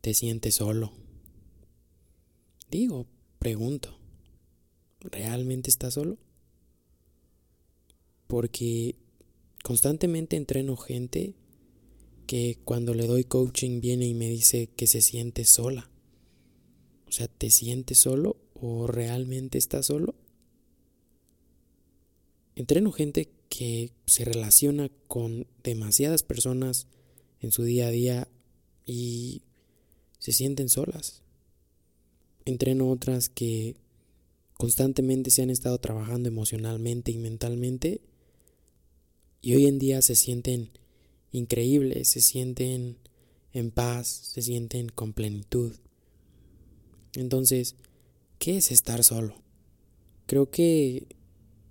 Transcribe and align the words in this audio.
te 0.00 0.14
sientes 0.14 0.56
solo. 0.56 0.92
Digo, 2.70 3.06
pregunto, 3.38 3.98
¿realmente 5.00 5.70
estás 5.70 5.94
solo? 5.94 6.18
Porque 8.26 8.96
constantemente 9.64 10.36
entreno 10.36 10.76
gente 10.76 11.34
que 12.26 12.58
cuando 12.64 12.92
le 12.92 13.06
doy 13.06 13.24
coaching 13.24 13.80
viene 13.80 14.06
y 14.06 14.14
me 14.14 14.28
dice 14.28 14.68
que 14.76 14.86
se 14.86 15.00
siente 15.00 15.44
sola. 15.44 15.90
O 17.06 17.12
sea, 17.12 17.26
¿te 17.26 17.48
sientes 17.50 17.98
solo 17.98 18.36
o 18.54 18.86
realmente 18.86 19.56
estás 19.56 19.86
solo? 19.86 20.14
Entreno 22.54 22.92
gente 22.92 23.30
que 23.48 23.92
se 24.04 24.26
relaciona 24.26 24.90
con 25.06 25.46
demasiadas 25.62 26.22
personas 26.22 26.86
en 27.40 27.50
su 27.50 27.62
día 27.62 27.86
a 27.86 27.90
día 27.90 28.28
y 28.84 29.42
se 30.28 30.34
sienten 30.34 30.68
solas. 30.68 31.22
Entreno 32.44 32.90
otras 32.90 33.30
que 33.30 33.76
constantemente 34.58 35.30
se 35.30 35.40
han 35.40 35.48
estado 35.48 35.78
trabajando 35.78 36.28
emocionalmente 36.28 37.10
y 37.10 37.16
mentalmente 37.16 38.02
y 39.40 39.54
hoy 39.54 39.64
en 39.64 39.78
día 39.78 40.02
se 40.02 40.14
sienten 40.14 40.70
increíbles, 41.32 42.08
se 42.08 42.20
sienten 42.20 42.98
en 43.54 43.70
paz, 43.70 44.06
se 44.06 44.42
sienten 44.42 44.90
con 44.90 45.14
plenitud. 45.14 45.72
Entonces, 47.14 47.76
¿qué 48.38 48.58
es 48.58 48.70
estar 48.70 49.04
solo? 49.04 49.34
Creo 50.26 50.50
que 50.50 51.06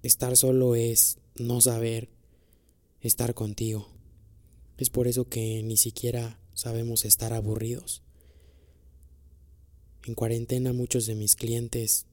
estar 0.01 0.35
solo 0.35 0.73
es 0.73 1.19
no 1.35 1.61
saber 1.61 2.09
estar 3.01 3.35
contigo. 3.35 3.87
Es 4.79 4.89
por 4.89 5.07
eso 5.07 5.29
que 5.29 5.61
ni 5.61 5.77
siquiera 5.77 6.39
sabemos 6.55 7.05
estar 7.05 7.33
aburridos. 7.33 8.01
En 10.07 10.15
cuarentena 10.15 10.71
muchos 10.71 11.05
de 11.05 11.15
mis 11.15 11.35
clientes 11.35 12.05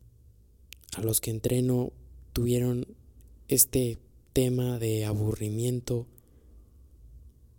a 0.96 1.02
los 1.02 1.20
que 1.20 1.30
entreno 1.30 1.92
tuvieron 2.32 2.88
este 3.46 3.98
tema 4.32 4.80
de 4.80 5.04
aburrimiento, 5.04 6.08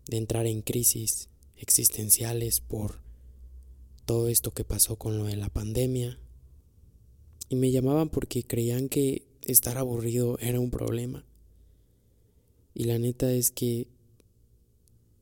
de 0.08 0.18
entrar 0.18 0.46
en 0.46 0.62
crisis 0.62 1.30
existenciales 1.56 2.60
por 2.60 3.00
todo 4.04 4.28
esto 4.28 4.52
que 4.52 4.66
pasó 4.66 4.98
con 4.98 5.18
lo 5.18 5.24
de 5.24 5.38
la 5.38 5.48
pandemia. 5.48 6.20
Y 7.48 7.56
me 7.56 7.72
llamaban 7.72 8.10
porque 8.10 8.44
creían 8.44 8.90
que 8.90 9.26
estar 9.42 9.78
aburrido 9.78 10.38
era 10.40 10.60
un 10.60 10.70
problema. 10.70 11.24
Y 12.74 12.84
la 12.84 13.00
neta 13.00 13.32
es 13.32 13.52
que 13.52 13.88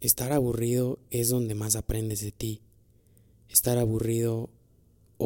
estar 0.01 0.31
aburrido 0.31 0.97
es 1.11 1.29
donde 1.29 1.53
más 1.53 1.75
aprendes 1.75 2.21
de 2.21 2.31
ti. 2.31 2.63
Estar 3.47 3.77
aburrido 3.77 4.49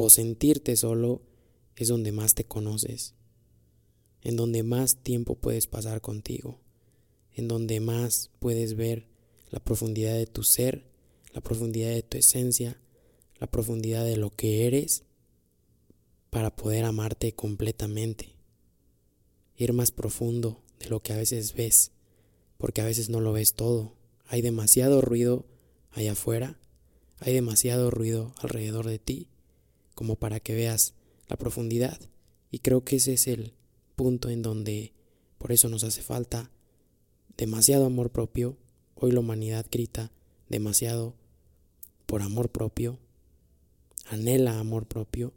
o 0.00 0.10
sentirte 0.10 0.76
solo 0.76 1.22
es 1.76 1.88
donde 1.88 2.12
más 2.12 2.34
te 2.34 2.44
conoces 2.44 3.14
en 4.22 4.36
donde 4.36 4.62
más 4.62 4.96
tiempo 5.02 5.36
puedes 5.36 5.66
pasar 5.66 6.00
contigo, 6.00 6.60
en 7.34 7.48
donde 7.48 7.80
más 7.80 8.30
puedes 8.38 8.74
ver 8.74 9.06
la 9.50 9.60
profundidad 9.60 10.14
de 10.14 10.26
tu 10.26 10.42
ser, 10.42 10.84
la 11.32 11.40
profundidad 11.40 11.90
de 11.90 12.02
tu 12.02 12.18
esencia, 12.18 12.80
la 13.38 13.46
profundidad 13.46 14.04
de 14.04 14.16
lo 14.16 14.30
que 14.30 14.66
eres, 14.66 15.04
para 16.30 16.54
poder 16.54 16.84
amarte 16.84 17.32
completamente, 17.32 18.34
ir 19.56 19.72
más 19.72 19.92
profundo 19.92 20.62
de 20.78 20.88
lo 20.88 21.00
que 21.00 21.12
a 21.12 21.16
veces 21.16 21.54
ves, 21.54 21.92
porque 22.58 22.80
a 22.80 22.84
veces 22.84 23.08
no 23.08 23.20
lo 23.20 23.32
ves 23.32 23.54
todo, 23.54 23.94
hay 24.26 24.42
demasiado 24.42 25.00
ruido 25.00 25.46
allá 25.90 26.12
afuera, 26.12 26.58
hay 27.20 27.32
demasiado 27.32 27.90
ruido 27.90 28.34
alrededor 28.42 28.86
de 28.86 28.98
ti, 28.98 29.28
como 29.98 30.14
para 30.14 30.38
que 30.38 30.54
veas 30.54 30.94
la 31.26 31.36
profundidad, 31.36 31.98
y 32.52 32.60
creo 32.60 32.84
que 32.84 32.94
ese 32.94 33.14
es 33.14 33.26
el 33.26 33.54
punto 33.96 34.30
en 34.30 34.42
donde 34.42 34.92
por 35.38 35.50
eso 35.50 35.68
nos 35.68 35.82
hace 35.82 36.02
falta 36.02 36.52
demasiado 37.36 37.84
amor 37.84 38.12
propio. 38.12 38.56
Hoy 38.94 39.10
la 39.10 39.18
humanidad 39.18 39.66
grita 39.68 40.12
demasiado 40.48 41.16
por 42.06 42.22
amor 42.22 42.50
propio, 42.50 43.00
anhela 44.06 44.60
amor 44.60 44.86
propio. 44.86 45.32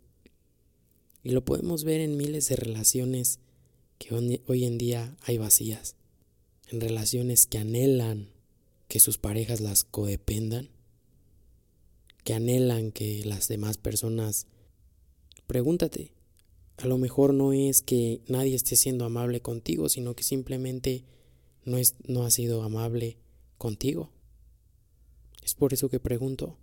Y 1.24 1.32
lo 1.32 1.44
podemos 1.44 1.84
ver 1.84 2.00
en 2.00 2.16
miles 2.16 2.48
de 2.50 2.56
relaciones 2.56 3.40
que 3.98 4.14
hoy 4.14 4.66
en 4.66 4.78
día 4.78 5.18
hay 5.24 5.40
vacías. 5.40 5.96
En 6.68 6.82
relaciones 6.82 7.48
que 7.48 7.58
anhelan 7.58 8.30
que 8.88 9.00
sus 9.00 9.18
parejas 9.18 9.60
las 9.60 9.86
codependan, 9.86 10.70
que 12.24 12.36
anhelan 12.36 12.92
que 12.92 13.26
las 13.26 13.48
demás 13.48 13.80
personas... 13.80 14.46
Pregúntate, 15.52 16.14
a 16.78 16.88
lo 16.88 16.98
mejor 16.98 17.34
no 17.34 17.52
es 17.52 17.82
que 17.82 18.22
nadie 18.30 18.56
esté 18.56 18.78
siendo 18.78 19.04
amable 19.04 19.42
contigo, 19.42 19.90
sino 19.90 20.16
que 20.16 20.24
simplemente 20.24 21.04
no, 21.66 21.78
es, 21.78 21.96
no 22.08 22.24
ha 22.24 22.32
sido 22.32 22.64
amable 22.64 23.18
contigo. 23.58 24.14
Es 25.44 25.54
por 25.54 25.74
eso 25.74 25.90
que 25.90 26.00
pregunto, 26.00 26.58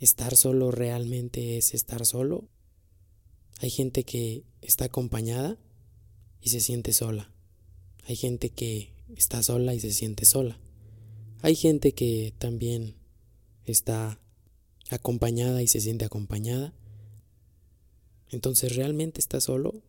¿estar 0.00 0.38
solo 0.38 0.70
realmente 0.70 1.58
es 1.58 1.74
estar 1.74 2.06
solo? 2.06 2.48
Hay 3.58 3.68
gente 3.68 4.04
que 4.04 4.44
está 4.62 4.86
acompañada 4.86 5.58
y 6.40 6.48
se 6.48 6.60
siente 6.60 6.94
sola. 6.94 7.30
Hay 8.04 8.16
gente 8.16 8.48
que 8.48 8.94
está 9.14 9.42
sola 9.42 9.74
y 9.74 9.80
se 9.80 9.92
siente 9.92 10.24
sola. 10.24 10.58
Hay 11.42 11.54
gente 11.54 11.92
que 11.92 12.32
también 12.38 12.94
está 13.66 14.18
acompañada 14.88 15.62
y 15.62 15.66
se 15.68 15.82
siente 15.82 16.06
acompañada. 16.06 16.72
Entonces, 18.30 18.74
¿realmente 18.74 19.20
estás 19.20 19.44
solo? 19.44 19.82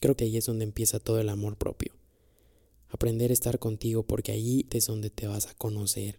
Creo 0.00 0.16
que 0.16 0.24
ahí 0.24 0.36
es 0.36 0.46
donde 0.46 0.64
empieza 0.64 0.98
todo 0.98 1.20
el 1.20 1.28
amor 1.28 1.56
propio. 1.56 1.92
Aprender 2.88 3.30
a 3.30 3.34
estar 3.34 3.58
contigo 3.58 4.02
porque 4.02 4.32
ahí 4.32 4.66
es 4.70 4.86
donde 4.86 5.10
te 5.10 5.26
vas 5.26 5.46
a 5.46 5.54
conocer. 5.54 6.18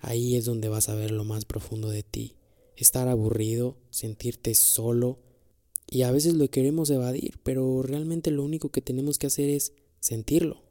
Ahí 0.00 0.36
es 0.36 0.44
donde 0.44 0.68
vas 0.68 0.88
a 0.88 0.94
ver 0.94 1.10
lo 1.10 1.24
más 1.24 1.44
profundo 1.44 1.88
de 1.90 2.02
ti. 2.02 2.36
Estar 2.76 3.08
aburrido, 3.08 3.76
sentirte 3.90 4.54
solo. 4.54 5.20
Y 5.88 6.02
a 6.02 6.10
veces 6.10 6.34
lo 6.34 6.48
queremos 6.50 6.90
evadir, 6.90 7.38
pero 7.42 7.82
realmente 7.82 8.30
lo 8.30 8.42
único 8.42 8.70
que 8.70 8.80
tenemos 8.80 9.18
que 9.18 9.28
hacer 9.28 9.48
es 9.48 9.74
sentirlo. 10.00 10.62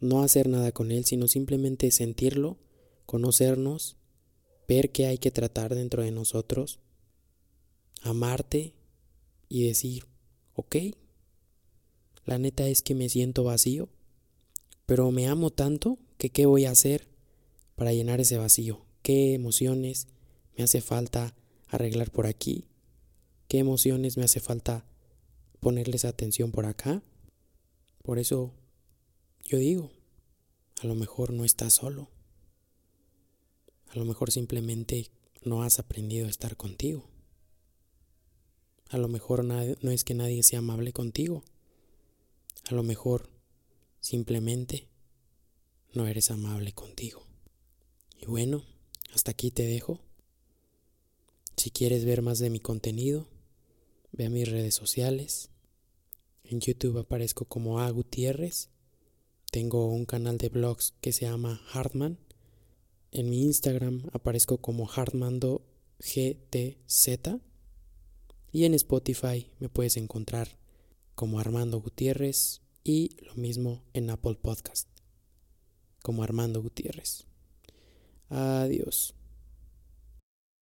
No 0.00 0.22
hacer 0.22 0.48
nada 0.48 0.72
con 0.72 0.90
él, 0.90 1.04
sino 1.04 1.28
simplemente 1.28 1.90
sentirlo, 1.92 2.58
conocernos, 3.06 3.96
ver 4.68 4.90
qué 4.90 5.06
hay 5.06 5.18
que 5.18 5.30
tratar 5.30 5.74
dentro 5.74 6.02
de 6.02 6.10
nosotros 6.10 6.80
amarte 8.02 8.74
y 9.48 9.66
decir, 9.66 10.06
ok, 10.54 10.76
la 12.24 12.38
neta 12.38 12.66
es 12.68 12.82
que 12.82 12.94
me 12.94 13.08
siento 13.08 13.44
vacío, 13.44 13.88
pero 14.86 15.10
me 15.10 15.26
amo 15.26 15.50
tanto 15.50 15.98
que 16.18 16.30
qué 16.30 16.46
voy 16.46 16.66
a 16.66 16.70
hacer 16.70 17.08
para 17.74 17.92
llenar 17.92 18.20
ese 18.20 18.38
vacío, 18.38 18.84
qué 19.02 19.34
emociones 19.34 20.08
me 20.56 20.64
hace 20.64 20.80
falta 20.80 21.34
arreglar 21.68 22.10
por 22.10 22.26
aquí, 22.26 22.66
qué 23.48 23.58
emociones 23.58 24.16
me 24.16 24.24
hace 24.24 24.40
falta 24.40 24.84
ponerles 25.60 26.04
atención 26.04 26.50
por 26.50 26.66
acá. 26.66 27.02
Por 28.02 28.18
eso 28.18 28.52
yo 29.44 29.58
digo, 29.58 29.90
a 30.82 30.86
lo 30.86 30.94
mejor 30.94 31.32
no 31.32 31.44
estás 31.44 31.74
solo, 31.74 32.10
a 33.88 33.98
lo 33.98 34.04
mejor 34.04 34.30
simplemente 34.30 35.10
no 35.44 35.62
has 35.62 35.78
aprendido 35.78 36.26
a 36.26 36.30
estar 36.30 36.56
contigo. 36.56 37.11
A 38.92 38.98
lo 38.98 39.08
mejor 39.08 39.42
no 39.42 39.90
es 39.90 40.04
que 40.04 40.12
nadie 40.12 40.42
sea 40.42 40.58
amable 40.58 40.92
contigo. 40.92 41.42
A 42.68 42.74
lo 42.74 42.82
mejor 42.82 43.30
simplemente 44.00 44.86
no 45.94 46.06
eres 46.06 46.30
amable 46.30 46.74
contigo. 46.74 47.26
Y 48.20 48.26
bueno, 48.26 48.66
hasta 49.14 49.30
aquí 49.30 49.50
te 49.50 49.64
dejo. 49.64 49.98
Si 51.56 51.70
quieres 51.70 52.04
ver 52.04 52.20
más 52.20 52.38
de 52.38 52.50
mi 52.50 52.60
contenido, 52.60 53.28
ve 54.12 54.26
a 54.26 54.30
mis 54.30 54.46
redes 54.46 54.74
sociales. 54.74 55.48
En 56.44 56.60
YouTube 56.60 56.98
aparezco 56.98 57.46
como 57.46 57.80
A 57.80 57.88
Gutiérrez. 57.88 58.68
Tengo 59.50 59.86
un 59.86 60.04
canal 60.04 60.36
de 60.36 60.50
blogs 60.50 60.92
que 61.00 61.14
se 61.14 61.24
llama 61.24 61.62
Hartman. 61.72 62.18
En 63.10 63.30
mi 63.30 63.42
Instagram 63.44 64.10
aparezco 64.12 64.58
como 64.58 64.86
Hartmando 64.90 65.62
GTZ. 65.98 67.40
Y 68.52 68.66
en 68.66 68.74
Spotify 68.74 69.50
me 69.58 69.68
puedes 69.68 69.96
encontrar 69.96 70.48
como 71.14 71.40
Armando 71.40 71.80
Gutiérrez 71.80 72.60
y 72.84 73.16
lo 73.22 73.34
mismo 73.34 73.82
en 73.94 74.10
Apple 74.10 74.36
Podcast 74.40 74.88
como 76.02 76.22
Armando 76.22 76.60
Gutiérrez. 76.60 77.24
Adiós. 78.28 79.14